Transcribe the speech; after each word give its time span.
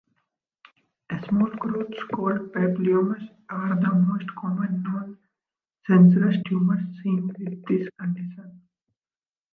Small 1.27 1.51
growths 1.59 2.01
called 2.11 2.51
papillomas 2.53 3.21
are 3.51 3.75
the 3.75 3.93
most 3.93 4.25
common 4.35 4.83
noncancerous 5.87 6.43
tumors 6.45 6.81
seen 7.03 7.27
with 7.37 7.63
this 7.65 7.87
condition. 7.99 8.61